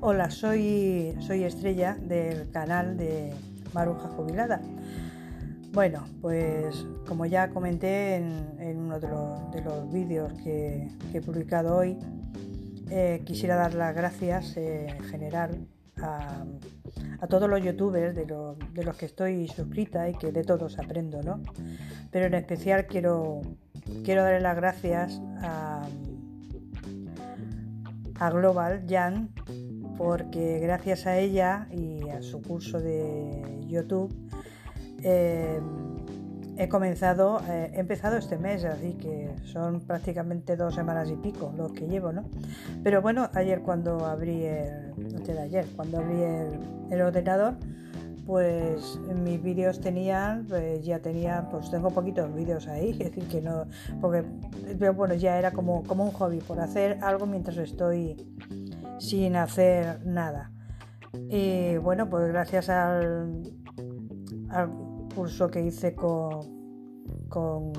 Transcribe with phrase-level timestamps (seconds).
[0.00, 3.32] Hola, soy, soy Estrella del canal de
[3.74, 4.60] Maruja Jubilada.
[5.72, 11.98] Bueno, pues como ya comenté en, uno de los, vídeos que, he publicado hoy,
[12.90, 15.66] eh, quisiera dar las gracias en general
[16.00, 16.46] a,
[17.28, 21.42] todos los youtubers de, de, los que estoy suscrita y que de todos aprendo, ¿no?
[22.12, 23.42] Pero en especial quiero,
[24.04, 25.88] quiero darle las gracias a,
[28.20, 29.30] a Global Jan
[29.98, 34.14] porque gracias a ella y a su curso de YouTube
[35.02, 35.60] eh,
[36.56, 41.52] he comenzado, eh, he empezado este mes, así que son prácticamente dos semanas y pico
[41.56, 42.24] los que llevo, ¿no?
[42.82, 46.22] Pero bueno, ayer cuando abrí el, no de ayer, cuando abrí
[46.90, 47.54] el, ordenador,
[48.26, 53.40] pues mis vídeos tenían, pues ya tenía, pues tengo poquitos vídeos ahí, es decir que
[53.40, 53.66] no,
[54.00, 54.24] porque
[54.94, 58.16] bueno, ya era como, como un hobby, por hacer algo mientras estoy
[58.98, 60.52] sin hacer nada.
[61.28, 63.42] Y bueno, pues gracias al,
[64.50, 64.70] al
[65.14, 66.40] curso que hice con,
[67.28, 67.72] con,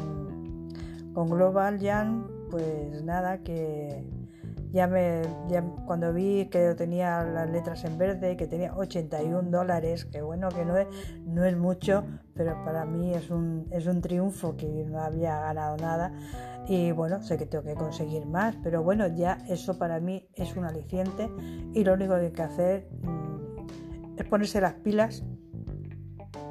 [1.14, 4.06] Global Jan, pues nada, que
[4.72, 5.22] ya me
[5.86, 10.64] cuando vi que tenía las letras en verde, que tenía 81 dólares, que bueno, que
[10.64, 10.88] no es,
[11.26, 15.76] no es mucho, pero para mí es un, es un triunfo que no había ganado
[15.78, 16.14] nada.
[16.70, 20.56] Y bueno, sé que tengo que conseguir más, pero bueno, ya eso para mí es
[20.56, 21.28] un aliciente
[21.74, 25.24] y lo único que hay que hacer mm, es ponerse las pilas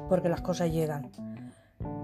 [0.09, 1.09] porque las cosas llegan.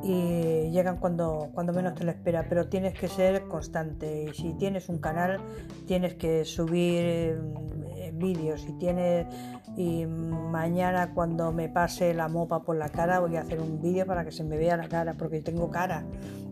[0.02, 4.28] Y llegan cuando, cuando menos te lo espera, pero tienes que ser constante.
[4.30, 5.42] Y si tienes un canal
[5.86, 7.75] tienes que subir mm,
[8.18, 9.28] vídeos y tienes
[9.76, 14.06] y mañana cuando me pase la mopa por la cara voy a hacer un vídeo
[14.06, 16.04] para que se me vea la cara porque tengo cara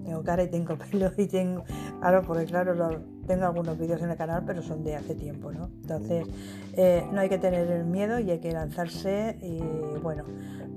[0.03, 1.63] tengo cara y tengo pelo y tengo
[1.99, 5.69] claro porque claro tengo algunos vídeos en el canal pero son de hace tiempo no
[5.81, 6.27] entonces
[6.73, 9.61] eh, no hay que tener miedo y hay que lanzarse y
[9.99, 10.25] bueno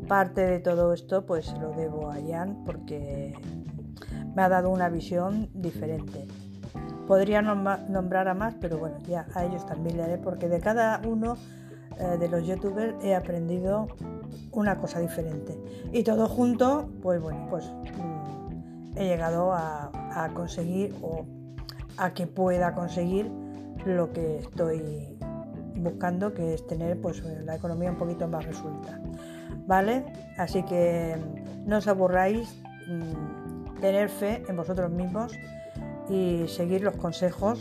[0.08, 3.34] Parte de todo esto pues lo debo a Jan porque
[4.36, 6.26] me ha dado una visión diferente.
[7.06, 11.00] Podría nombrar a más, pero bueno, ya a ellos también le haré porque de cada
[11.06, 11.36] uno
[11.98, 13.88] eh, de los youtubers he aprendido
[14.52, 15.56] una cosa diferente.
[15.92, 19.90] Y todo junto, pues bueno, pues mm, he llegado a,
[20.34, 21.26] conseguir o
[21.98, 23.30] a que pueda conseguir
[23.84, 25.18] lo que estoy
[25.76, 28.98] buscando, que es tener pues la economía un poquito más resuelta.
[29.66, 30.04] ¿vale?
[30.38, 32.48] Así que mm, no os aburráis,
[32.86, 35.32] mm, tener fe en vosotros mismos
[36.08, 37.60] y seguir los consejos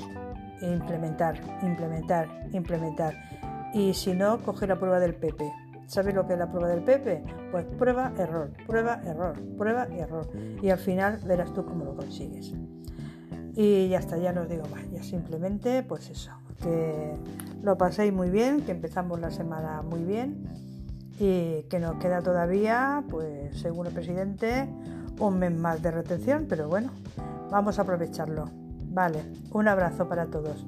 [0.61, 3.15] e implementar, implementar, implementar.
[3.73, 5.51] Y si no, coge la prueba del Pepe.
[5.87, 7.23] ¿Sabes lo que es la prueba del Pepe?
[7.51, 10.29] Pues prueba, error, prueba, error, prueba y error.
[10.61, 12.53] Y al final verás tú cómo lo consigues.
[13.55, 14.89] Y ya está, ya no os digo más.
[14.91, 16.31] Ya simplemente, pues eso,
[16.61, 17.13] que
[17.61, 20.43] lo paséis muy bien, que empezamos la semana muy bien
[21.19, 24.67] y que nos queda todavía, pues según el presidente,
[25.19, 26.91] un mes más de retención, pero bueno,
[27.55, 28.49] vamos a aprovecharlo.
[28.89, 30.65] Vale, un abrazo para todos.